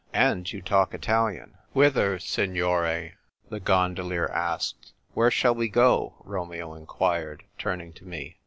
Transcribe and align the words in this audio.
"And 0.13 0.51
you 0.51 0.63
talk 0.63 0.95
Italian!"" 0.95 1.59
Whither, 1.73 2.17
signore?" 2.17 3.13
the 3.51 3.59
gondolier 3.59 4.29
asked." 4.29 4.93
Where 5.13 5.29
shall 5.29 5.53
we 5.53 5.69
go?" 5.69 6.15
Romeo 6.23 6.73
inquired, 6.73 7.43
turning 7.59 7.93
to 7.93 8.05
me. 8.05 8.37